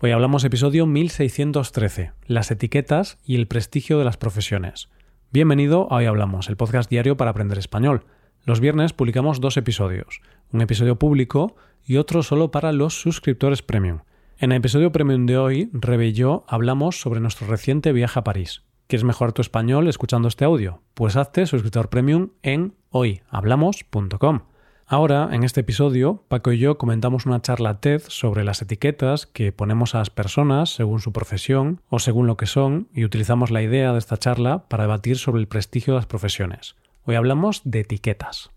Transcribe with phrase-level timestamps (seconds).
[0.00, 4.90] Hoy hablamos episodio 1613, las etiquetas y el prestigio de las profesiones.
[5.32, 8.04] Bienvenido a Hoy Hablamos, el podcast diario para aprender español.
[8.44, 10.20] Los viernes publicamos dos episodios,
[10.52, 14.02] un episodio público y otro solo para los suscriptores premium.
[14.38, 18.22] En el episodio premium de hoy, Rebe y yo hablamos sobre nuestro reciente viaje a
[18.22, 18.62] París.
[18.86, 20.80] ¿Quieres mejorar tu español escuchando este audio?
[20.94, 24.42] Pues hazte suscriptor premium en hoyhablamos.com.
[24.90, 29.52] Ahora, en este episodio, Paco y yo comentamos una charla TED sobre las etiquetas que
[29.52, 33.60] ponemos a las personas según su profesión o según lo que son y utilizamos la
[33.60, 36.74] idea de esta charla para debatir sobre el prestigio de las profesiones.
[37.02, 38.50] Hoy hablamos de etiquetas.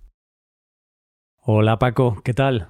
[1.42, 2.70] Hola Paco, ¿qué tal?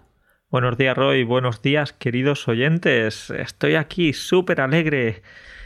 [0.49, 3.29] Buenos días Roy, buenos días queridos oyentes.
[3.29, 5.21] Estoy aquí súper alegre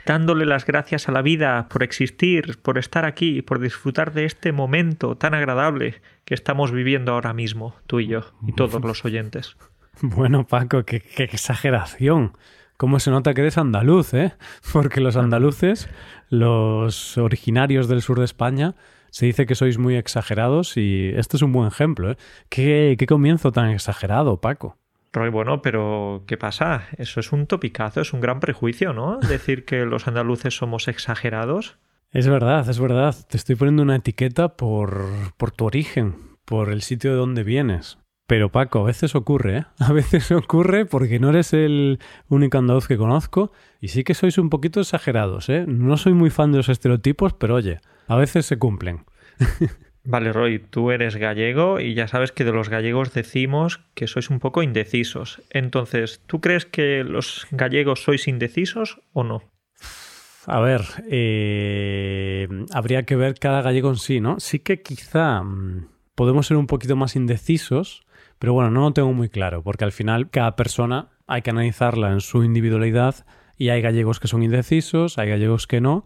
[0.05, 4.51] dándole las gracias a la vida por existir, por estar aquí, por disfrutar de este
[4.51, 9.57] momento tan agradable que estamos viviendo ahora mismo, tú y yo, y todos los oyentes.
[10.01, 12.33] Bueno, Paco, qué, exageración.
[12.75, 14.33] ¿Cómo se nota que eres andaluz, eh?
[14.73, 15.87] Porque los andaluces,
[16.27, 18.75] los originarios del sur de España,
[19.09, 22.17] se dice que sois muy exagerados y este es un buen ejemplo, ¿eh?
[22.49, 24.77] ¿Qué, qué comienzo tan exagerado, Paco?
[25.15, 26.87] Roy, bueno, pero ¿qué pasa?
[26.97, 29.19] Eso es un topicazo, es un gran prejuicio, ¿no?
[29.29, 31.77] Decir que los andaluces somos exagerados.
[32.11, 33.15] Es verdad, es verdad.
[33.27, 35.05] Te estoy poniendo una etiqueta por,
[35.37, 37.97] por tu origen, por el sitio de donde vienes.
[38.27, 39.65] Pero Paco, a veces ocurre, ¿eh?
[39.79, 44.37] A veces ocurre porque no eres el único andaluz que conozco y sí que sois
[44.37, 45.65] un poquito exagerados, ¿eh?
[45.67, 49.05] No soy muy fan de los estereotipos, pero oye, a veces se cumplen.
[50.05, 54.29] Vale, Roy, tú eres gallego y ya sabes que de los gallegos decimos que sois
[54.29, 55.41] un poco indecisos.
[55.49, 59.41] Entonces, ¿tú crees que los gallegos sois indecisos o no?
[60.45, 64.39] A ver, eh, habría que ver cada gallego en sí, ¿no?
[64.39, 68.05] Sí que quizá mm, podemos ser un poquito más indecisos,
[68.37, 72.11] pero bueno, no lo tengo muy claro, porque al final cada persona hay que analizarla
[72.11, 73.25] en su individualidad
[73.57, 76.03] y hay gallegos que son indecisos, hay gallegos que no.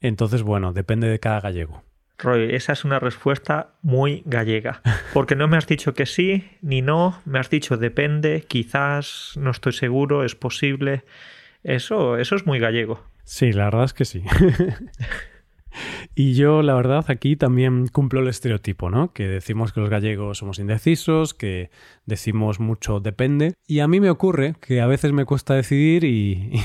[0.00, 1.82] Entonces, bueno, depende de cada gallego.
[2.22, 4.80] Roy, esa es una respuesta muy gallega,
[5.12, 9.50] porque no me has dicho que sí ni no, me has dicho depende, quizás, no
[9.50, 11.04] estoy seguro, es posible.
[11.62, 13.02] Eso, eso es muy gallego.
[13.24, 14.24] Sí, la verdad es que sí.
[16.14, 19.12] y yo, la verdad, aquí también cumplo el estereotipo, ¿no?
[19.12, 21.70] Que decimos que los gallegos somos indecisos, que
[22.04, 23.54] decimos mucho depende.
[23.66, 26.60] Y a mí me ocurre que a veces me cuesta decidir y,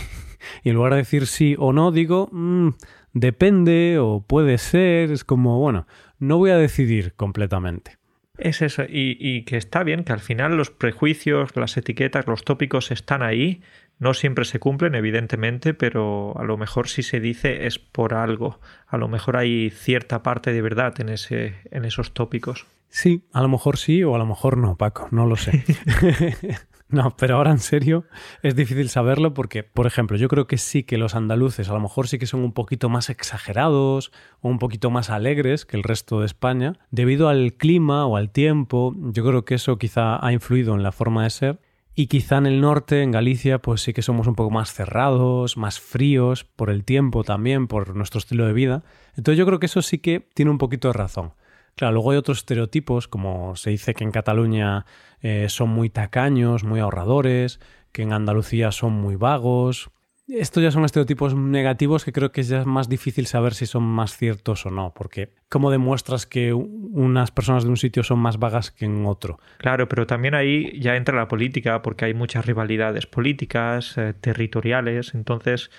[0.63, 2.69] en lugar de decir sí o no, digo, mm,
[3.13, 5.87] depende o puede ser, es como, bueno,
[6.19, 7.97] no voy a decidir completamente.
[8.37, 12.91] Es eso, y, que está bien, que al final los prejuicios, las etiquetas, los tópicos
[12.91, 13.63] están ahí,
[13.97, 18.59] no siempre se cumplen, evidentemente, pero a lo mejor si se dice es por algo,
[18.85, 22.67] a lo mejor hay cierta parte de verdad en, ese, en esos tópicos.
[22.89, 25.63] Sí, a lo mejor sí o a lo mejor no, Paco, no lo sé.
[26.89, 28.05] No, pero ahora en serio
[28.41, 31.81] es difícil saberlo porque, por ejemplo, yo creo que sí que los andaluces a lo
[31.81, 35.83] mejor sí que son un poquito más exagerados o un poquito más alegres que el
[35.83, 40.31] resto de España, debido al clima o al tiempo, yo creo que eso quizá ha
[40.31, 41.59] influido en la forma de ser.
[41.99, 45.57] Y quizá en el norte, en Galicia, pues sí que somos un poco más cerrados,
[45.57, 48.83] más fríos, por el tiempo también, por nuestro estilo de vida.
[49.15, 51.33] Entonces yo creo que eso sí que tiene un poquito de razón.
[51.77, 54.87] Claro, luego hay otros estereotipos, como se dice que en Cataluña
[55.21, 57.59] eh, son muy tacaños, muy ahorradores,
[57.91, 59.91] que en Andalucía son muy vagos.
[60.27, 63.83] Estos ya son estereotipos negativos que creo que es ya más difícil saber si son
[63.83, 68.39] más ciertos o no, porque ¿cómo demuestras que unas personas de un sitio son más
[68.39, 69.39] vagas que en otro?
[69.59, 75.13] Claro, pero también ahí ya entra la política, porque hay muchas rivalidades políticas, eh, territoriales,
[75.13, 75.69] entonces,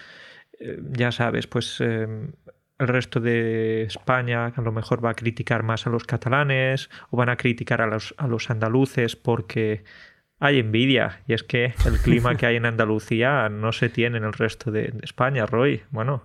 [0.60, 1.82] eh, ya sabes, pues
[2.78, 7.16] el resto de España a lo mejor va a criticar más a los catalanes o
[7.16, 9.84] van a criticar a los, a los andaluces porque
[10.40, 14.24] hay envidia y es que el clima que hay en Andalucía no se tiene en
[14.24, 15.82] el resto de, España, Roy.
[15.90, 16.22] Bueno.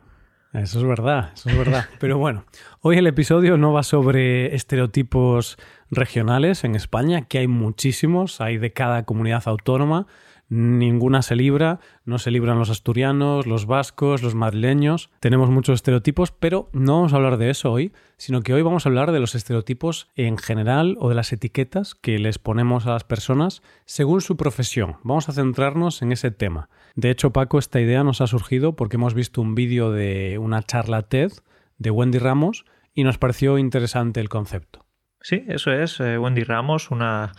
[0.53, 1.85] Eso es verdad, eso es verdad.
[1.99, 2.45] Pero bueno,
[2.81, 5.57] hoy el episodio no va sobre estereotipos
[5.95, 10.07] regionales en España, que hay muchísimos, hay de cada comunidad autónoma
[10.53, 15.09] ninguna se libra, no se libran los asturianos, los vascos, los madrileños.
[15.19, 18.85] Tenemos muchos estereotipos, pero no vamos a hablar de eso hoy, sino que hoy vamos
[18.85, 22.91] a hablar de los estereotipos en general o de las etiquetas que les ponemos a
[22.91, 24.97] las personas según su profesión.
[25.03, 26.69] Vamos a centrarnos en ese tema.
[26.95, 30.61] De hecho, Paco, esta idea nos ha surgido porque hemos visto un vídeo de una
[30.61, 31.31] charla TED
[31.79, 34.82] de Wendy Ramos y nos pareció interesante el concepto.
[35.23, 35.99] Sí, eso es.
[35.99, 37.31] Eh, Wendy Ramos, una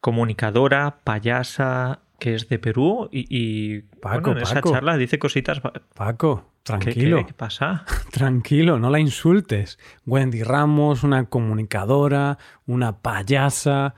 [0.00, 5.60] comunicadora, payasa, que es de Perú y, Paco, en esa charla dice cositas.
[5.94, 7.24] Paco, tranquilo.
[7.26, 7.84] ¿Qué, pasa?
[8.12, 9.78] Tranquilo, no la insultes.
[10.06, 13.94] Wendy Ramos, una comunicadora, una payasa.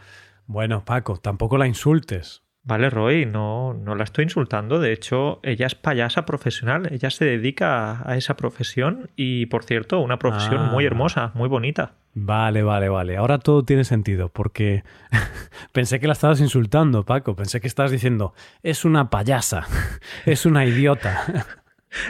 [0.46, 2.42] Bueno, Paco, tampoco la insultes.
[2.64, 4.80] Vale, Roy, no, no la estoy insultando.
[4.80, 6.88] De hecho, ella es payasa profesional.
[6.92, 10.86] Ella se dedica a esa profesión y, por cierto, una profesión muy Ah.
[10.86, 11.92] hermosa, muy bonita.
[12.14, 13.16] Vale, vale, vale.
[13.16, 14.84] Ahora todo tiene sentido, porque
[15.72, 17.34] pensé que la estabas insultando, Paco.
[17.34, 19.66] Pensé que estabas diciendo, es una payasa,
[20.24, 21.46] es una idiota.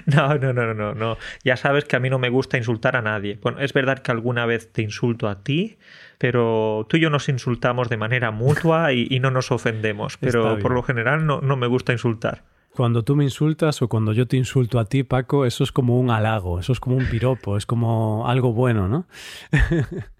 [0.06, 1.19] No, no, no, no, no.
[1.45, 3.39] Ya sabes que a mí no me gusta insultar a nadie.
[3.43, 5.77] Bueno, es verdad que alguna vez te insulto a ti,
[6.17, 10.17] pero tú y yo nos insultamos de manera mutua y, y no nos ofendemos.
[10.17, 12.45] Pero por lo general no, no me gusta insultar.
[12.75, 15.99] Cuando tú me insultas o cuando yo te insulto a ti, Paco, eso es como
[15.99, 19.06] un halago, eso es como un piropo, es como algo bueno, ¿no?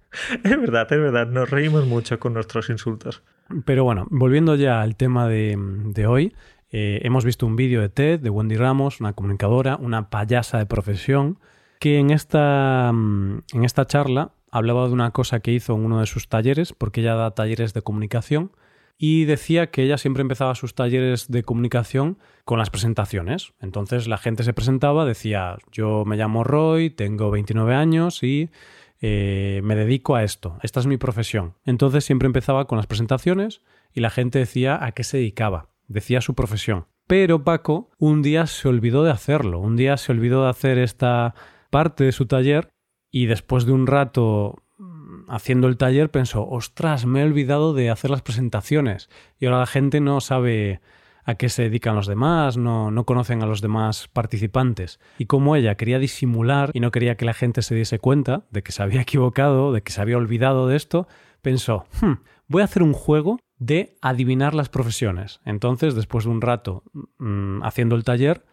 [0.44, 1.26] Es verdad, es verdad.
[1.26, 3.24] Nos reímos mucho con nuestros insultos.
[3.64, 6.32] Pero bueno, volviendo ya al tema de, de hoy,
[6.70, 10.66] eh, hemos visto un vídeo de TED de Wendy Ramos, una comunicadora, una payasa de
[10.66, 11.38] profesión,
[11.78, 16.00] que en esta, mm, en esta charla hablaba de una cosa que hizo en uno
[16.00, 18.52] de sus talleres, porque ella da talleres de comunicación,
[18.96, 23.52] y decía que ella siempre empezaba sus talleres de comunicación con las presentaciones.
[23.61, 28.50] Entonces la gente se presentaba, decía, yo me llamo Roy, tengo 29 años y
[29.00, 31.55] eh, me dedico a esto, esta es mi profesión.
[31.64, 33.62] Entonces siempre empezaba con las presentaciones
[33.93, 36.87] y la gente decía a qué se dedicaba, decía su profesión.
[37.06, 41.35] Pero Paco un día se olvidó de hacerlo, un día se olvidó de hacer esta
[41.70, 42.70] parte de su taller
[43.11, 44.63] y después de un rato
[45.28, 49.66] haciendo el taller pensó, ostras, me he olvidado de hacer las presentaciones y ahora la
[49.66, 50.80] gente no sabe
[51.24, 55.00] a qué se dedican los demás, no, no conocen a los demás participantes.
[55.18, 58.62] Y como ella quería disimular y no quería que la gente se diese cuenta de
[58.62, 61.08] que se había equivocado, de que se había olvidado de esto,
[61.40, 62.14] pensó, "Hmm,
[62.48, 65.40] voy a hacer un juego de adivinar las profesiones.
[65.44, 66.82] Entonces, después de un rato
[67.18, 68.44] mm, haciendo el taller,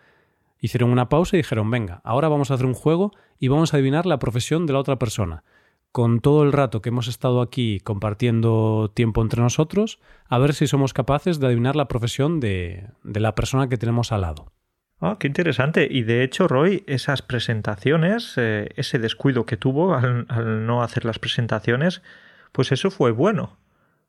[0.60, 3.78] hicieron una pausa y dijeron, venga, ahora vamos a hacer un juego y vamos a
[3.78, 5.44] adivinar la profesión de la otra persona.
[5.92, 10.00] Con todo el rato que hemos estado aquí compartiendo tiempo entre nosotros,
[10.30, 14.12] a ver si somos capaces de adivinar la profesión de, de la persona que tenemos
[14.12, 14.54] al lado.
[15.02, 15.88] Ah, qué interesante.
[15.90, 21.06] Y de hecho, Roy, esas presentaciones, eh, ese descuido que tuvo al, al no hacer
[21.06, 22.04] las presentaciones,
[22.52, 23.58] pues eso fue bueno.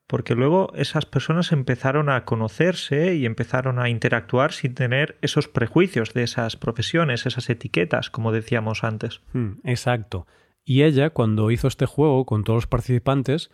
[0.06, 6.12] Porque luego esas personas empezaron a conocerse y empezaron a interactuar sin tener esos prejuicios
[6.12, 9.22] de esas profesiones, esas etiquetas, como decíamos antes.
[9.32, 10.26] Hmm, exacto.
[10.64, 13.50] Y ella, cuando hizo este juego con todos los participantes,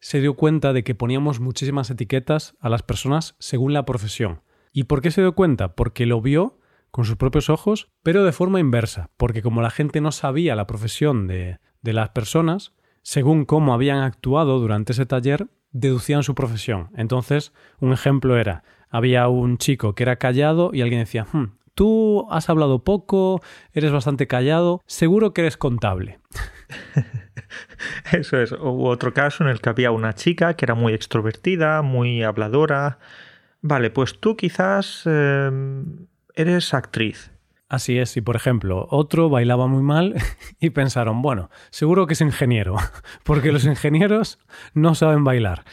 [0.00, 4.42] se dio cuenta de que poníamos muchísimas etiquetas a las personas según la profesión.
[4.72, 5.74] ¿Y por qué se dio cuenta?
[5.74, 6.58] Porque lo vio
[6.90, 10.66] con sus propios ojos, pero de forma inversa, porque como la gente no sabía la
[10.66, 16.90] profesión de, de las personas, según cómo habían actuado durante ese taller, deducían su profesión.
[16.96, 22.26] Entonces, un ejemplo era, había un chico que era callado y alguien decía, "Hmm, tú
[22.30, 23.40] has hablado poco,
[23.72, 26.20] eres bastante callado, seguro que eres contable.
[28.12, 28.52] Eso es.
[28.52, 32.98] Hubo otro caso en el que había una chica que era muy extrovertida, muy habladora.
[33.60, 35.50] Vale, pues tú quizás eh,
[36.34, 37.32] eres actriz.
[37.72, 40.14] Así es, y por ejemplo, otro bailaba muy mal
[40.60, 42.76] y pensaron, bueno, seguro que es ingeniero,
[43.24, 44.38] porque los ingenieros
[44.74, 45.64] no saben bailar.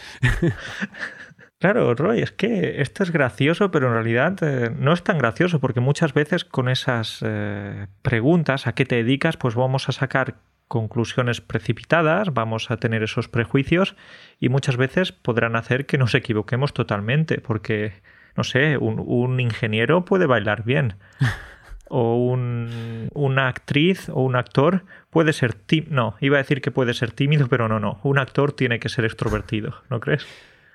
[1.60, 5.60] Claro, Roy, es que esto es gracioso, pero en realidad eh, no es tan gracioso,
[5.60, 10.36] porque muchas veces con esas eh, preguntas a qué te dedicas, pues vamos a sacar
[10.70, 13.98] conclusiones precipitadas, vamos a tener esos prejuicios
[14.40, 17.92] y muchas veces podrán hacer que nos equivoquemos totalmente, porque,
[18.38, 20.96] no sé, un, un ingeniero puede bailar bien.
[21.92, 25.92] O un, una actriz o un actor puede ser tímido.
[25.92, 28.00] No, iba a decir que puede ser tímido, pero no, no.
[28.04, 30.28] Un actor tiene que ser extrovertido, ¿no crees?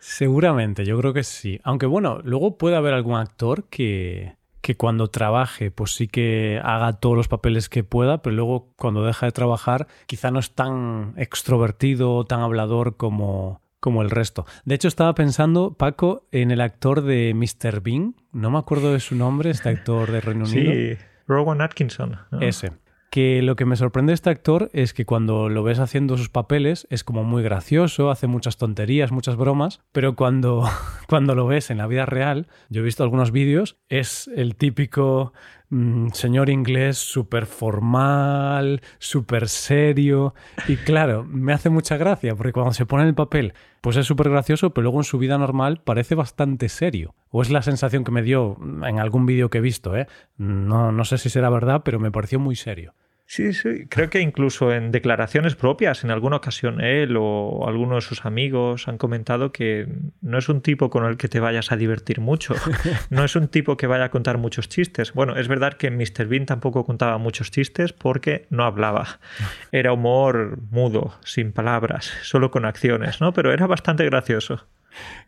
[0.06, 1.60] Seguramente, yo creo que sí.
[1.64, 6.92] Aunque bueno, luego puede haber algún actor que, que cuando trabaje, pues sí que haga
[6.92, 11.14] todos los papeles que pueda, pero luego cuando deja de trabajar, quizá no es tan
[11.16, 14.44] extrovertido tan hablador como, como el resto.
[14.66, 17.80] De hecho, estaba pensando, Paco, en el actor de Mr.
[17.80, 18.14] Bean.
[18.30, 20.70] No me acuerdo de su nombre, este actor de Reino Unido.
[20.70, 22.18] Sí, Rowan Atkinson.
[22.30, 22.40] ¿no?
[22.42, 22.72] Ese.
[23.14, 26.30] Que lo que me sorprende de este actor es que cuando lo ves haciendo sus
[26.30, 30.68] papeles es como muy gracioso, hace muchas tonterías, muchas bromas, pero cuando,
[31.08, 35.32] cuando lo ves en la vida real, yo he visto algunos vídeos, es el típico
[35.68, 40.34] mm, señor inglés súper formal, súper serio,
[40.66, 44.06] y claro, me hace mucha gracia porque cuando se pone en el papel, pues es
[44.06, 47.14] súper gracioso, pero luego en su vida normal parece bastante serio.
[47.30, 50.08] O es la sensación que me dio en algún vídeo que he visto, ¿eh?
[50.36, 52.92] No, no sé si será verdad, pero me pareció muy serio.
[53.34, 58.00] Sí, sí, creo que incluso en declaraciones propias, en alguna ocasión él o alguno de
[58.00, 59.88] sus amigos han comentado que
[60.20, 62.54] no es un tipo con el que te vayas a divertir mucho,
[63.10, 65.12] no es un tipo que vaya a contar muchos chistes.
[65.14, 66.28] Bueno, es verdad que Mr.
[66.28, 69.18] Bean tampoco contaba muchos chistes porque no hablaba.
[69.72, 73.32] Era humor mudo, sin palabras, solo con acciones, ¿no?
[73.32, 74.64] Pero era bastante gracioso.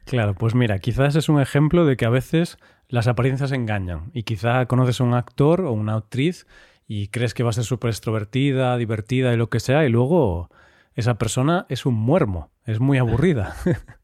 [0.04, 2.56] Claro, pues mira, quizás es un ejemplo de que a veces
[2.88, 6.46] las apariencias engañan y quizá conoces a un actor o una actriz
[6.86, 10.50] y crees que va a ser súper extrovertida, divertida y lo que sea y luego
[10.94, 13.56] esa persona es un muermo, es muy aburrida.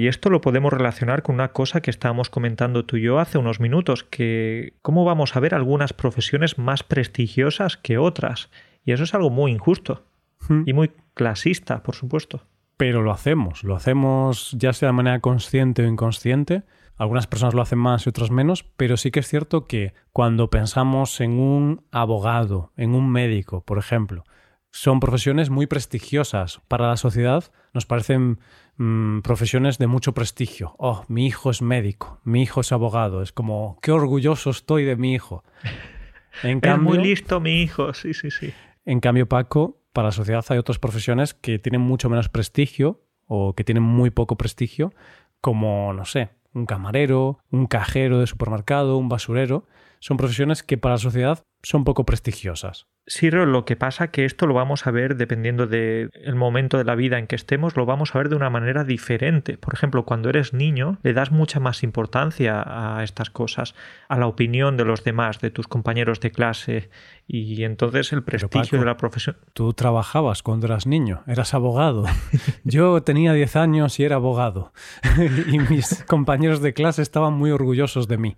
[0.00, 3.36] Y esto lo podemos relacionar con una cosa que estábamos comentando tú y yo hace
[3.36, 8.48] unos minutos, que cómo vamos a ver algunas profesiones más prestigiosas que otras.
[8.82, 10.06] Y eso es algo muy injusto
[10.48, 10.62] hmm.
[10.64, 12.46] y muy clasista, por supuesto.
[12.78, 16.62] Pero lo hacemos, lo hacemos ya sea de manera consciente o inconsciente.
[17.00, 20.50] Algunas personas lo hacen más y otras menos, pero sí que es cierto que cuando
[20.50, 24.22] pensamos en un abogado, en un médico, por ejemplo,
[24.70, 26.60] son profesiones muy prestigiosas.
[26.68, 28.40] Para la sociedad nos parecen
[28.76, 30.74] mm, profesiones de mucho prestigio.
[30.76, 33.22] Oh, mi hijo es médico, mi hijo es abogado.
[33.22, 35.42] Es como, qué orgulloso estoy de mi hijo.
[36.42, 38.52] En es muy listo mi hijo, sí, sí, sí.
[38.84, 43.54] En cambio, Paco, para la sociedad hay otras profesiones que tienen mucho menos prestigio o
[43.54, 44.92] que tienen muy poco prestigio,
[45.40, 49.66] como, no sé, un camarero, un cajero de supermercado, un basurero.
[50.00, 52.86] Son profesiones que para la sociedad son poco prestigiosas.
[53.10, 56.94] Sí, lo que pasa que esto lo vamos a ver dependiendo del momento de la
[56.94, 59.58] vida en que estemos, lo vamos a ver de una manera diferente.
[59.58, 63.74] Por ejemplo, cuando eres niño, le das mucha más importancia a estas cosas,
[64.08, 66.88] a la opinión de los demás, de tus compañeros de clase,
[67.26, 69.36] y entonces el prestigio de la profesión.
[69.54, 72.04] Tú trabajabas cuando eras niño, eras abogado.
[72.62, 74.72] Yo tenía 10 años y era abogado,
[75.48, 78.36] y mis compañeros de clase estaban muy orgullosos de mí.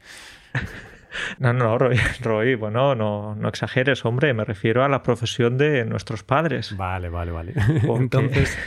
[1.39, 1.79] No, no,
[2.21, 6.77] Roy, bueno, no, no exageres, hombre, me refiero a la profesión de nuestros padres.
[6.77, 7.55] Vale, vale, vale.
[7.83, 8.59] Entonces,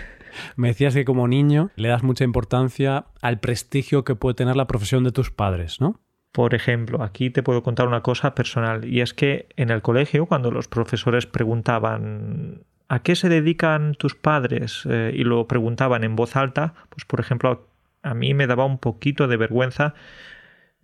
[0.56, 4.68] me decías que como niño le das mucha importancia al prestigio que puede tener la
[4.68, 6.00] profesión de tus padres, ¿no?
[6.32, 10.26] Por ejemplo, aquí te puedo contar una cosa personal, y es que en el colegio,
[10.26, 14.84] cuando los profesores preguntaban ¿a qué se dedican tus padres?
[14.90, 17.68] Eh, y lo preguntaban en voz alta, pues por ejemplo,
[18.04, 19.96] a mí me daba un poquito de vergüenza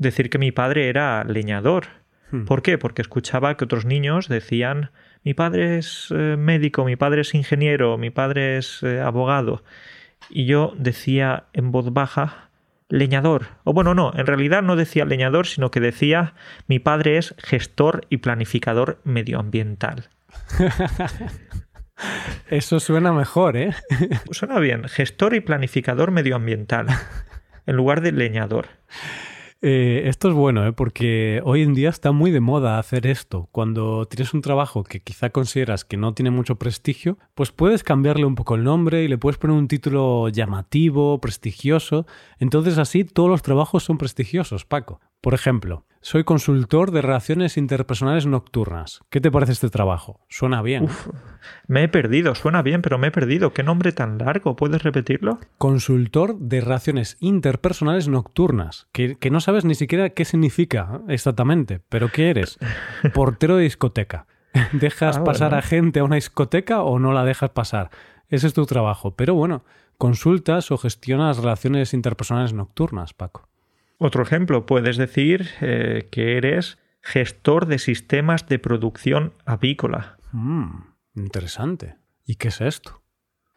[0.02, 1.88] decir que mi padre era leñador.
[2.32, 2.46] Hmm.
[2.46, 2.78] ¿Por qué?
[2.78, 4.92] Porque escuchaba que otros niños decían
[5.24, 9.64] mi padre es eh, médico, mi padre es ingeniero, mi padre es eh, abogado.
[10.30, 12.50] Y yo decía en voz baja
[12.90, 13.48] leñador.
[13.64, 16.34] O bueno, no, en realidad no decía leñador, sino que decía
[16.68, 20.10] mi padre es gestor y planificador medioambiental.
[22.50, 23.76] Eso suena mejor, ¿eh?
[24.32, 26.88] Suena bien, gestor y planificador medioambiental,
[27.68, 28.68] en lugar de leñador.
[29.64, 30.74] Eh, esto es bueno, ¿eh?
[30.74, 33.48] porque hoy en día está muy de moda hacer esto.
[33.52, 38.26] Cuando tienes un trabajo que quizá consideras que no tiene mucho prestigio, pues puedes cambiarle
[38.26, 42.08] un poco el nombre y le puedes poner un título llamativo, prestigioso.
[42.40, 45.00] Entonces así todos los trabajos son prestigiosos, Paco.
[45.22, 49.02] Por ejemplo, soy consultor de relaciones interpersonales nocturnas.
[49.12, 50.20] ¿Qué te parece este trabajo?
[50.30, 50.88] Suena bien.
[51.68, 53.54] me he perdido, suena bien, pero me he perdido.
[53.54, 54.56] ¿Qué nombre tan largo?
[54.56, 55.40] ¿Puedes repetirlo?
[55.60, 58.88] Consultor de relaciones interpersonales nocturnas.
[58.92, 61.82] Que, que no sabes ni siquiera qué significa exactamente.
[61.88, 62.58] ¿Pero qué eres?
[63.14, 64.26] Portero de discoteca.
[64.72, 67.92] ¿Dejas ah, pasar a gente a una discoteca o no la dejas pasar?
[68.28, 69.16] Ese es tu trabajo.
[69.16, 69.64] Pero bueno,
[70.00, 73.51] consultas o gestionas relaciones interpersonales nocturnas, Paco.
[74.04, 80.18] Otro ejemplo, puedes decir eh, que eres gestor de sistemas de producción avícola.
[80.32, 81.98] Mm, interesante.
[82.26, 83.04] ¿Y qué es esto?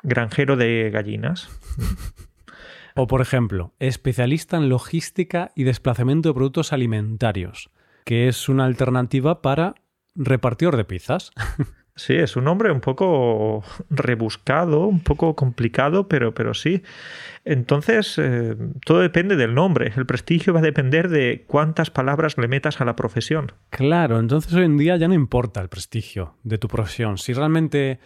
[0.03, 1.49] Granjero de gallinas.
[2.95, 7.71] o por ejemplo, especialista en logística y desplazamiento de productos alimentarios,
[8.05, 9.77] que es una alternativa para
[10.15, 11.33] repartidor de pizzas.
[11.97, 16.83] Sí, es un nombre un poco rebuscado, un poco complicado, pero, pero sí.
[17.45, 19.93] Entonces, eh, todo depende del nombre.
[19.95, 23.53] El prestigio va a depender de cuántas palabras le metas a la profesión.
[23.71, 27.17] Claro, entonces hoy en día ya no importa el prestigio de tu profesión.
[27.17, 28.01] Si realmente,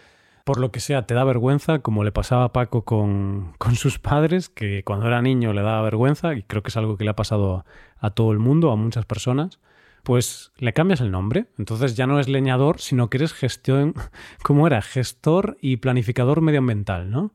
[0.44, 3.98] por lo que sea, te da vergüenza, como le pasaba a Paco con, con sus
[3.98, 7.10] padres, que cuando era niño le daba vergüenza, y creo que es algo que le
[7.10, 7.64] ha pasado
[8.00, 9.60] a todo el mundo, a muchas personas
[10.02, 11.46] pues le cambias el nombre.
[11.58, 13.94] Entonces ya no es leñador, sino que eres gestión,
[14.42, 14.82] ¿cómo era?
[14.82, 17.32] Gestor y planificador medioambiental, ¿no?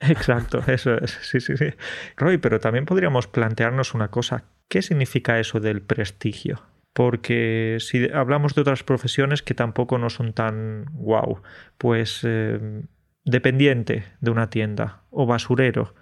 [0.00, 1.18] Exacto, eso es.
[1.22, 1.66] Sí, sí, sí.
[2.16, 4.44] Roy, pero también podríamos plantearnos una cosa.
[4.68, 6.62] ¿Qué significa eso del prestigio?
[6.92, 11.42] Porque si hablamos de otras profesiones que tampoco no son tan guau,
[11.76, 12.82] pues eh,
[13.24, 15.94] dependiente de una tienda o basurero,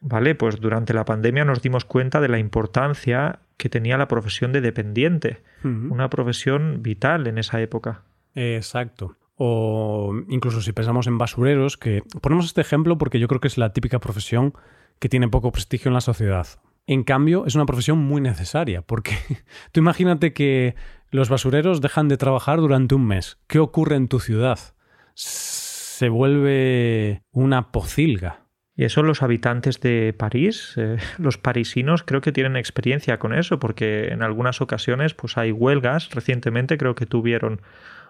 [0.00, 0.34] ¿vale?
[0.34, 4.60] Pues durante la pandemia nos dimos cuenta de la importancia que tenía la profesión de
[4.60, 8.02] dependiente, una profesión vital en esa época.
[8.34, 9.16] Exacto.
[9.36, 13.58] O incluso si pensamos en basureros, que ponemos este ejemplo porque yo creo que es
[13.58, 14.54] la típica profesión
[14.98, 16.46] que tiene poco prestigio en la sociedad.
[16.86, 19.16] En cambio, es una profesión muy necesaria, porque
[19.72, 20.76] tú imagínate que
[21.10, 23.38] los basureros dejan de trabajar durante un mes.
[23.46, 24.58] ¿Qué ocurre en tu ciudad?
[25.14, 28.45] Se vuelve una pocilga.
[28.76, 33.58] Y eso los habitantes de París, eh, los parisinos, creo que tienen experiencia con eso,
[33.58, 36.10] porque en algunas ocasiones pues hay huelgas.
[36.10, 37.62] Recientemente creo que tuvieron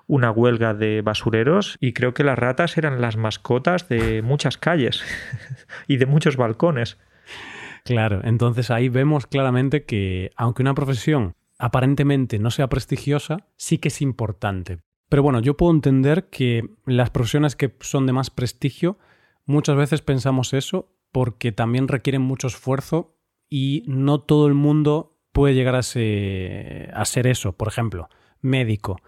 [0.08, 5.02] una huelga de basureros y creo que las ratas eran las mascotas de muchas calles
[5.88, 6.98] y de muchos balcones.
[7.84, 13.88] Claro, entonces ahí vemos claramente que aunque una profesión aparentemente no sea prestigiosa, sí que
[13.88, 14.78] es importante.
[15.08, 18.98] Pero bueno, yo puedo entender que las profesiones que son de más prestigio,
[19.46, 23.16] muchas veces pensamos eso porque también requieren mucho esfuerzo
[23.48, 27.52] y no todo el mundo puede llegar a, a ser eso.
[27.52, 28.08] Por ejemplo,
[28.40, 29.00] médico.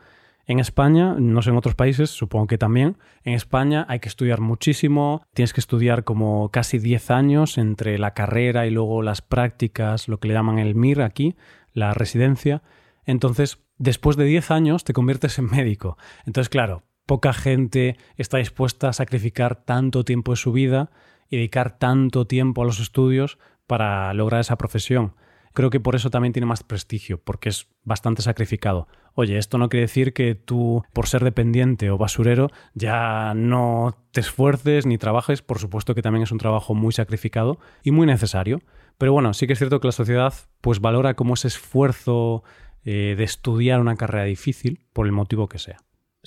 [0.46, 4.40] En España, no sé en otros países, supongo que también, en España hay que estudiar
[4.40, 10.08] muchísimo, tienes que estudiar como casi 10 años entre la carrera y luego las prácticas,
[10.08, 11.36] lo que le llaman el MIR aquí,
[11.74, 12.62] la residencia.
[13.04, 15.98] Entonces, después de 10 años te conviertes en médico.
[16.24, 20.90] Entonces, claro, poca gente está dispuesta a sacrificar tanto tiempo de su vida
[21.28, 25.14] y dedicar tanto tiempo a los estudios para lograr esa profesión
[25.58, 28.86] creo que por eso también tiene más prestigio, porque es bastante sacrificado.
[29.14, 34.20] Oye, esto no quiere decir que tú, por ser dependiente o basurero, ya no te
[34.20, 35.42] esfuerces ni trabajes.
[35.42, 38.60] Por supuesto que también es un trabajo muy sacrificado y muy necesario.
[38.98, 42.44] Pero bueno, sí que es cierto que la sociedad pues valora como ese esfuerzo
[42.84, 45.78] eh, de estudiar una carrera difícil, por el motivo que sea.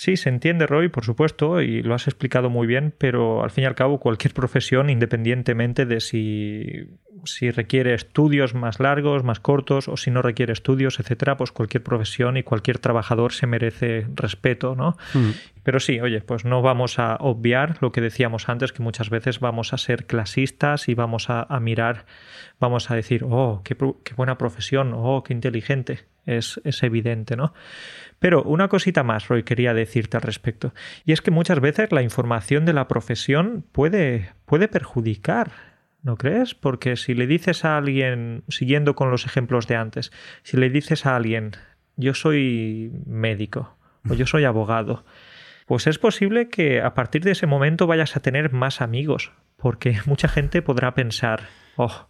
[0.02, 3.66] Sí, se entiende, Roy, por supuesto, y lo has explicado muy bien, pero al fin
[3.66, 6.88] y al cabo cualquier profesión, independientemente de si,
[7.24, 11.84] si requiere estudios más largos, más cortos, o si no requiere estudios, etcétera, pues cualquier
[11.84, 14.98] profesión y cualquier trabajador se merece respeto, ¿no?
[15.14, 15.30] Mm.
[15.62, 19.40] Pero sí, oye, pues no vamos a obviar lo que decíamos antes, que muchas veces
[19.40, 22.08] vamos a ser clasistas y vamos a, mirar,
[22.60, 26.00] vamos a decir, oh, qué, qué buena profesión, oh, qué inteligente.
[26.26, 27.54] Es, es evidente, ¿no?
[28.22, 30.74] Pero una cosita más, Roy, quería decirte al respecto.
[31.06, 35.52] Y es que muchas veces la información de la profesión puede, puede perjudicar
[36.04, 36.56] ¿No crees?
[36.56, 40.12] Porque si le dices a alguien, siguiendo con los ejemplos de antes,
[40.42, 41.52] si le dices a alguien,
[41.96, 43.78] yo soy médico
[44.10, 45.06] o yo soy abogado,
[45.68, 50.00] pues es posible que a partir de ese momento vayas a tener más amigos, porque
[50.06, 52.08] mucha gente podrá pensar, oh,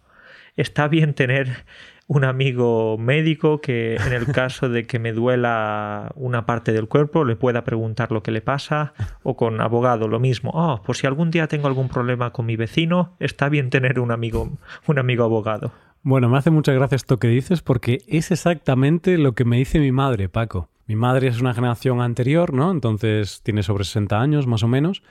[0.56, 1.64] está bien tener
[2.06, 7.24] un amigo médico que en el caso de que me duela una parte del cuerpo
[7.24, 10.50] le pueda preguntar lo que le pasa o con abogado lo mismo.
[10.54, 14.10] Oh, por si algún día tengo algún problema con mi vecino, está bien tener un
[14.10, 14.50] amigo
[14.86, 15.72] un amigo abogado.
[16.02, 19.78] Bueno, me hace mucha gracia esto que dices porque es exactamente lo que me dice
[19.78, 20.68] mi madre, Paco.
[20.86, 22.72] Mi madre es una generación anterior, ¿no?
[22.72, 25.02] Entonces tiene sobre 60 años más o menos.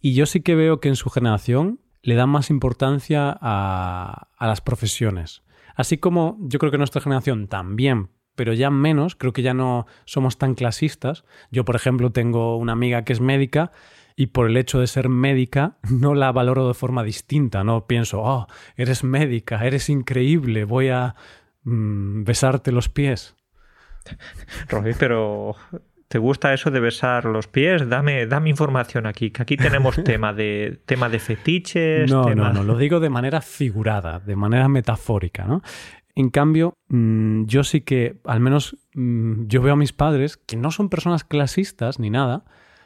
[0.00, 4.46] Y yo sí que veo que en su generación le dan más importancia a, a
[4.46, 5.42] las profesiones.
[5.74, 9.86] Así como yo creo que nuestra generación también, pero ya menos, creo que ya no
[10.04, 11.24] somos tan clasistas.
[11.50, 13.72] Yo, por ejemplo, tengo una amiga que es médica
[14.16, 18.22] y por el hecho de ser médica no la valoro de forma distinta, no pienso,
[18.22, 21.14] oh, eres médica, eres increíble, voy a
[21.64, 23.36] mm, besarte los pies.
[24.68, 25.56] Roy, pero
[26.14, 27.88] ¿Te gusta eso de besar los pies?
[27.88, 32.08] Dame, dame información aquí, que aquí tenemos tema de, tema de fetiches.
[32.08, 35.60] No, no, no, lo digo de manera figurada, de manera metafórica, ¿no?
[36.14, 40.56] En cambio, mm, yo sí que, al menos mm, yo veo a mis padres, que
[40.56, 42.44] no son personas clasistas ni nada,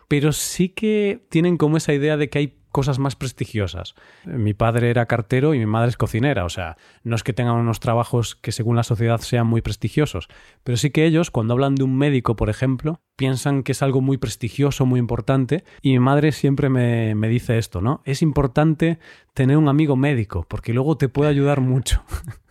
[0.08, 3.96] pero sí que tienen como esa idea de que hay cosas más prestigiosas.
[4.24, 7.56] Mi padre era cartero y mi madre es cocinera, o sea, no es que tengan
[7.56, 10.28] unos trabajos que según la sociedad sean muy prestigiosos,
[10.62, 14.00] pero sí que ellos, cuando hablan de un médico, por ejemplo, piensan que es algo
[14.00, 18.00] muy prestigioso, muy importante, y mi madre siempre me, me dice esto, ¿no?
[18.04, 19.00] Es importante
[19.34, 22.04] tener un amigo médico, porque luego te puede ayudar mucho.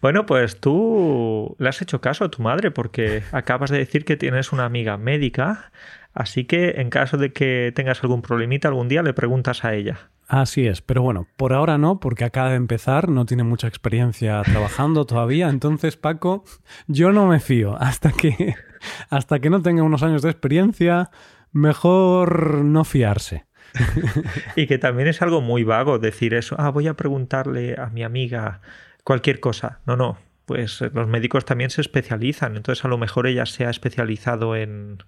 [0.00, 4.16] Bueno, pues tú le has hecho caso a tu madre porque acabas de decir que
[4.16, 5.72] tienes una amiga médica
[6.14, 10.10] Así que en caso de que tengas algún problemita algún día, le preguntas a ella.
[10.28, 14.40] Así es, pero bueno, por ahora no, porque acaba de empezar, no tiene mucha experiencia
[14.42, 16.44] trabajando todavía, entonces Paco,
[16.86, 18.54] yo no me fío hasta que
[19.10, 21.10] hasta que no tenga unos años de experiencia,
[21.52, 23.44] mejor no fiarse.
[24.56, 28.04] y que también es algo muy vago decir eso, ah, voy a preguntarle a mi
[28.04, 28.60] amiga
[29.02, 29.80] cualquier cosa.
[29.84, 33.70] No, no, pues los médicos también se especializan, entonces a lo mejor ella se ha
[33.70, 34.98] especializado en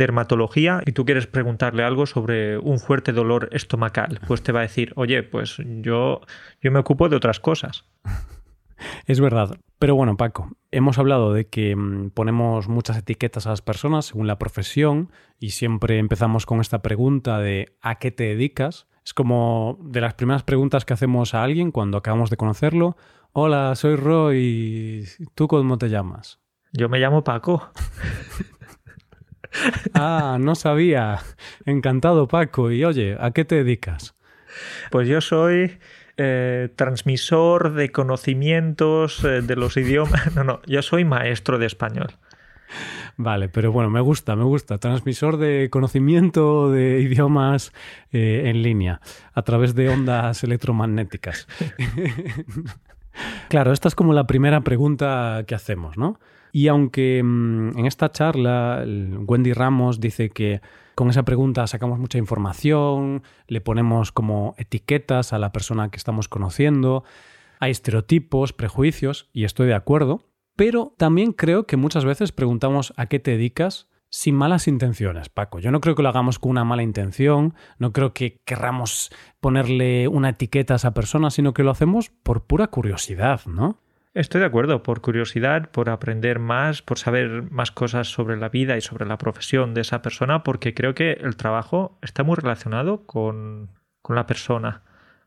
[0.00, 4.62] dermatología y tú quieres preguntarle algo sobre un fuerte dolor estomacal, pues te va a
[4.62, 6.20] decir, oye, pues yo,
[6.60, 7.84] yo me ocupo de otras cosas.
[9.06, 9.58] Es verdad.
[9.78, 14.26] Pero bueno, Paco, hemos hablado de que mm, ponemos muchas etiquetas a las personas según
[14.26, 18.86] la profesión y siempre empezamos con esta pregunta de ¿a qué te dedicas?
[19.04, 22.96] Es como de las primeras preguntas que hacemos a alguien cuando acabamos de conocerlo.
[23.32, 25.06] Hola, soy Roy.
[25.34, 26.40] ¿Tú cómo te llamas?
[26.72, 27.70] Yo me llamo Paco.
[29.94, 31.20] Ah, no sabía.
[31.66, 32.70] Encantado, Paco.
[32.70, 34.14] Y oye, ¿a qué te dedicas?
[34.90, 35.78] Pues yo soy
[36.16, 40.20] eh, transmisor de conocimientos eh, de los idiomas.
[40.34, 42.08] No, no, yo soy maestro de español.
[43.16, 44.78] Vale, pero bueno, me gusta, me gusta.
[44.78, 47.72] Transmisor de conocimiento de idiomas
[48.12, 49.00] eh, en línea
[49.34, 51.46] a través de ondas electromagnéticas.
[53.48, 56.18] claro, esta es como la primera pregunta que hacemos, ¿no?
[56.52, 60.60] Y aunque mm, en esta charla Wendy Ramos dice que
[60.94, 66.28] con esa pregunta sacamos mucha información, le ponemos como etiquetas a la persona que estamos
[66.28, 67.04] conociendo,
[67.58, 70.24] hay estereotipos, prejuicios, y estoy de acuerdo,
[70.56, 75.60] pero también creo que muchas veces preguntamos a qué te dedicas sin malas intenciones, Paco.
[75.60, 79.10] Yo no creo que lo hagamos con una mala intención, no creo que querramos
[79.40, 83.78] ponerle una etiqueta a esa persona, sino que lo hacemos por pura curiosidad, ¿no?
[84.12, 88.76] Estoy de acuerdo, por curiosidad, por aprender más, por saber más cosas sobre la vida
[88.76, 93.06] y sobre la profesión de esa persona, porque creo que el trabajo está muy relacionado
[93.06, 93.70] con,
[94.02, 94.82] con la persona.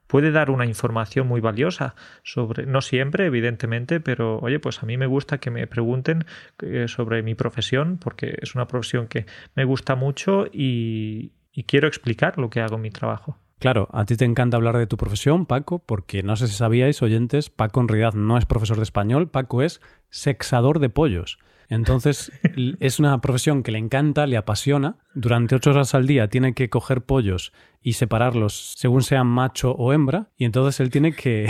[0.08, 4.98] Puede dar una información muy valiosa sobre, no siempre, evidentemente, pero oye, pues a mí
[4.98, 6.26] me gusta que me pregunten
[6.62, 11.88] eh, sobre mi profesión, porque es una profesión que me gusta mucho y, y quiero
[11.88, 13.40] explicar lo que hago en mi trabajo.
[13.60, 17.02] Claro, a ti te encanta hablar de tu profesión, Paco, porque no sé si sabíais,
[17.02, 21.40] oyentes, Paco en realidad no es profesor de español, Paco es sexador de pollos.
[21.70, 22.32] Entonces
[22.80, 24.98] es una profesión que le encanta, le apasiona.
[25.14, 29.94] Durante ocho horas al día tiene que coger pollos y separarlos según sean macho o
[29.94, 30.30] hembra.
[30.38, 31.48] Y entonces él tiene que...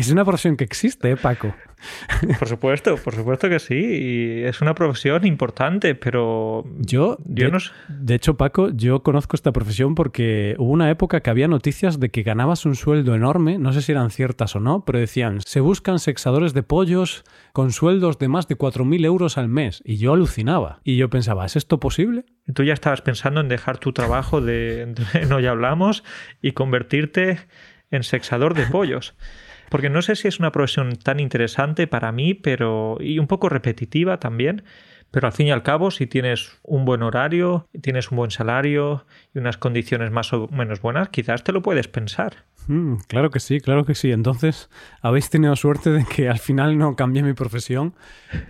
[0.00, 1.54] Es una profesión que existe, ¿eh, Paco.
[2.38, 3.74] Por supuesto, por supuesto que sí.
[3.74, 7.50] Y es una profesión importante, pero yo, de,
[7.88, 12.10] de hecho, Paco, yo conozco esta profesión porque hubo una época que había noticias de
[12.10, 15.60] que ganabas un sueldo enorme, no sé si eran ciertas o no, pero decían, se
[15.60, 19.82] buscan sexadores de pollos con sueldos de más de 4.000 euros al mes.
[19.84, 20.80] Y yo alucinaba.
[20.82, 22.24] Y yo pensaba, ¿es esto posible?
[22.54, 26.04] Tú ya estabas pensando en dejar tu trabajo de, de no ya hablamos
[26.40, 27.38] y convertirte
[27.90, 29.14] en sexador de pollos
[29.70, 33.48] porque no sé si es una profesión tan interesante para mí, pero y un poco
[33.48, 34.64] repetitiva también,
[35.10, 39.06] pero al fin y al cabo, si tienes un buen horario, tienes un buen salario
[39.34, 42.44] y unas condiciones más o menos buenas, quizás te lo puedes pensar.
[42.68, 44.12] Mm, claro que sí, claro que sí.
[44.12, 44.70] Entonces,
[45.02, 47.94] habéis tenido suerte de que al final no cambié mi profesión.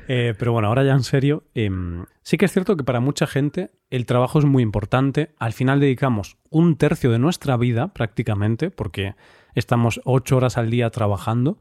[0.09, 3.27] Eh, pero bueno, ahora ya en serio, em, sí que es cierto que para mucha
[3.27, 5.31] gente el trabajo es muy importante.
[5.39, 9.15] Al final dedicamos un tercio de nuestra vida prácticamente, porque
[9.55, 11.59] estamos ocho horas al día trabajando.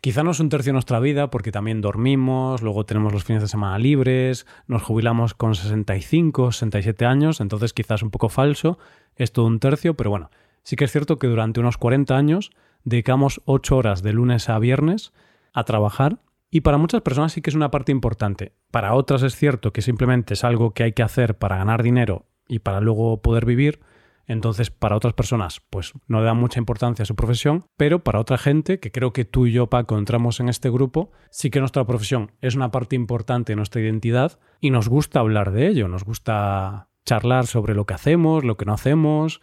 [0.00, 3.42] Quizá no es un tercio de nuestra vida porque también dormimos, luego tenemos los fines
[3.42, 8.78] de semana libres, nos jubilamos con 65, 67 años, entonces quizás un poco falso,
[9.16, 10.30] es todo un tercio, pero bueno,
[10.62, 12.50] sí que es cierto que durante unos 40 años
[12.84, 15.12] dedicamos ocho horas de lunes a viernes
[15.52, 16.18] a trabajar
[16.50, 18.52] y para muchas personas sí que es una parte importante.
[18.70, 22.26] Para otras es cierto que simplemente es algo que hay que hacer para ganar dinero
[22.48, 23.80] y para luego poder vivir,
[24.26, 28.20] entonces, para otras personas, pues no le dan mucha importancia a su profesión, pero para
[28.20, 31.60] otra gente, que creo que tú y yo, Paco, entramos en este grupo, sí que
[31.60, 35.88] nuestra profesión es una parte importante de nuestra identidad y nos gusta hablar de ello,
[35.88, 39.40] nos gusta charlar sobre lo que hacemos, lo que no hacemos,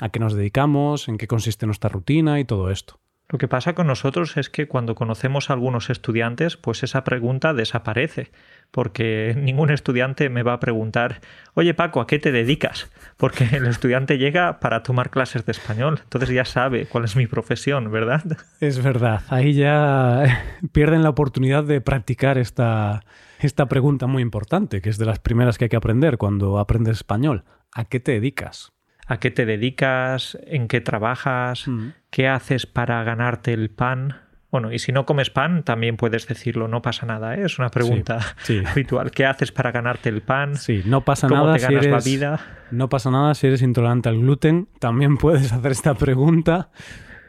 [0.00, 2.99] a qué nos dedicamos, en qué consiste nuestra rutina y todo esto.
[3.30, 7.54] Lo que pasa con nosotros es que cuando conocemos a algunos estudiantes, pues esa pregunta
[7.54, 8.32] desaparece,
[8.72, 11.20] porque ningún estudiante me va a preguntar,
[11.54, 12.90] oye Paco, ¿a qué te dedicas?
[13.16, 17.28] Porque el estudiante llega para tomar clases de español, entonces ya sabe cuál es mi
[17.28, 18.24] profesión, ¿verdad?
[18.58, 23.04] Es verdad, ahí ya pierden la oportunidad de practicar esta,
[23.38, 26.96] esta pregunta muy importante, que es de las primeras que hay que aprender cuando aprendes
[26.96, 27.44] español.
[27.72, 28.72] ¿A qué te dedicas?
[29.10, 31.88] A qué te dedicas, en qué trabajas, mm.
[32.10, 34.18] qué haces para ganarte el pan.
[34.52, 37.42] Bueno, y si no comes pan, también puedes decirlo, no pasa nada, ¿eh?
[37.44, 38.20] es una pregunta
[38.70, 39.10] habitual.
[39.10, 40.54] ¿Qué haces para ganarte el pan?
[40.54, 42.40] Sí, no pasa nada si eres, la vida?
[42.70, 46.70] No pasa nada si eres intolerante al gluten, también puedes hacer esta pregunta.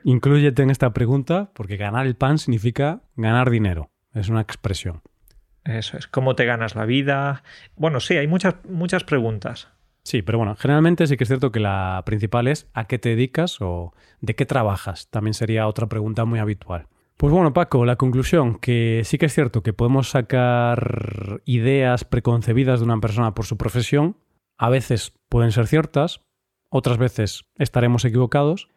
[0.03, 5.01] Inclúyete en esta pregunta, porque ganar el pan significa ganar dinero, es una expresión.
[5.63, 7.41] Eso es, ¿cómo te ganas la vida?
[7.75, 9.70] Bueno, sí, hay muchas, muchas preguntas.
[10.03, 13.09] Sí, pero bueno, generalmente sí que es cierto que la principal es ¿a qué te
[13.09, 15.09] dedicas o de qué trabajas?
[15.09, 16.87] También sería otra pregunta muy habitual.
[17.17, 22.79] Pues bueno, Paco, la conclusión, que sí que es cierto que podemos sacar ideas preconcebidas
[22.79, 24.17] de una persona por su profesión,
[24.57, 26.21] a veces pueden ser ciertas,
[26.69, 28.69] otras veces estaremos equivocados,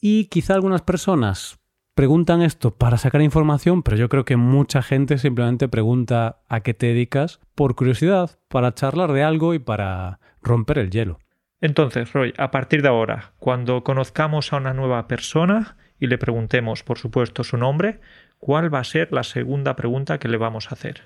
[0.00, 1.60] y quizá algunas personas
[1.94, 6.74] preguntan esto para sacar información, pero yo creo que mucha gente simplemente pregunta a qué
[6.74, 11.18] te dedicas por curiosidad, para charlar de algo y para romper el hielo.
[11.60, 16.82] Entonces, Roy, a partir de ahora, cuando conozcamos a una nueva persona y le preguntemos,
[16.82, 18.00] por supuesto, su nombre,
[18.38, 21.02] ¿cuál va a ser la segunda pregunta que le vamos a hacer?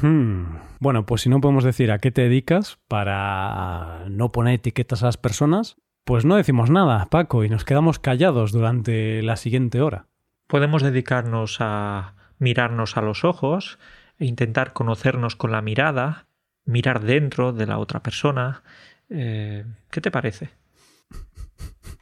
[0.00, 0.58] Hmm.
[0.78, 5.06] Bueno, pues si no podemos decir a qué te dedicas para no poner etiquetas a
[5.06, 10.06] las personas, pues no decimos nada, Paco, y nos quedamos callados durante la siguiente hora.
[10.46, 13.80] Podemos dedicarnos a mirarnos a los ojos
[14.18, 16.27] e intentar conocernos con la mirada,
[16.68, 18.62] mirar dentro de la otra persona.
[19.10, 20.50] Eh, ¿Qué te parece?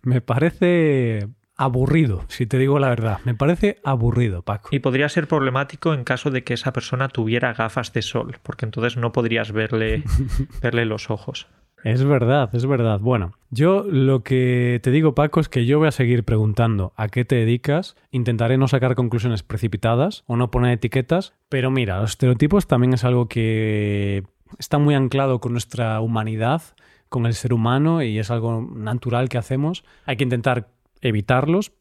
[0.03, 3.21] Me parece aburrido, si te digo la verdad.
[3.25, 4.69] Me parece aburrido, Paco.
[4.73, 8.67] Y podría ser problemático en caso de que esa persona tuviera gafas de sol, porque
[8.67, 10.03] entonces no podrías verle,
[10.63, 11.47] verle los ojos.
[11.85, 12.99] Es verdad, es verdad.
[12.99, 17.07] Bueno, yo lo que te digo, Paco, es que yo voy a seguir preguntando a
[17.07, 17.95] qué te dedicas.
[18.11, 21.35] Intentaré no sacar conclusiones precipitadas o no poner etiquetas.
[21.49, 24.25] Pero mira, los estereotipos también es algo que
[24.59, 26.63] está muy anclado con nuestra humanidad,
[27.09, 29.85] con el ser humano y es algo natural que hacemos.
[30.05, 30.69] Hay que intentar
[31.01, 31.73] evitarlos,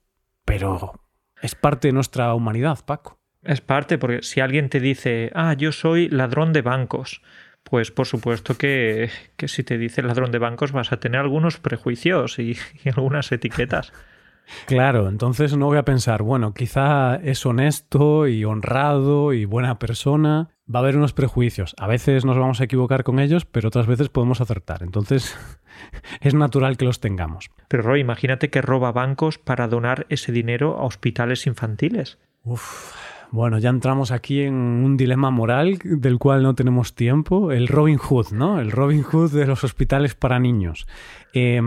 [0.46, 0.94] pero
[1.42, 3.20] es parte de nuestra humanidad, Paco.
[3.44, 7.22] Es parte, porque si alguien te dice, ah, yo soy ladrón de bancos,
[7.64, 11.60] pues por supuesto que, que si te dice ladrón de bancos vas a tener algunos
[11.60, 13.94] prejuicios y, y algunas etiquetas.
[14.66, 20.50] Claro, entonces no voy a pensar, bueno, quizá es honesto y honrado y buena persona.
[20.74, 21.76] Va a haber unos prejuicios.
[21.78, 24.82] A veces nos vamos a equivocar con ellos, pero otras veces podemos acertar.
[24.82, 25.38] Entonces
[26.22, 27.52] es natural que los tengamos.
[27.68, 32.18] Pero Roy, imagínate que roba bancos para donar ese dinero a hospitales infantiles.
[32.44, 32.96] Uf,
[33.32, 37.52] bueno, ya entramos aquí en un dilema moral del cual no tenemos tiempo.
[37.52, 38.60] El Robin Hood, ¿no?
[38.60, 40.88] El Robin Hood de los hospitales para niños.
[41.34, 41.62] Eh,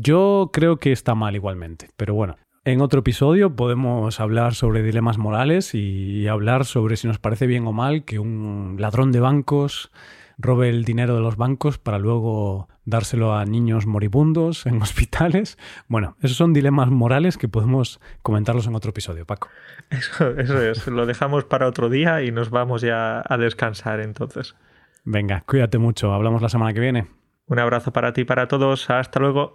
[0.00, 2.36] yo creo que está mal igualmente, pero bueno.
[2.64, 7.66] En otro episodio podemos hablar sobre dilemas morales y hablar sobre si nos parece bien
[7.66, 9.90] o mal que un ladrón de bancos
[10.36, 15.58] robe el dinero de los bancos para luego dárselo a niños moribundos en hospitales.
[15.88, 19.48] Bueno, esos son dilemas morales que podemos comentarlos en otro episodio, Paco.
[19.88, 24.54] Eso, eso es, lo dejamos para otro día y nos vamos ya a descansar entonces.
[25.04, 27.06] Venga, cuídate mucho, hablamos la semana que viene.
[27.46, 29.54] Un abrazo para ti y para todos, hasta luego.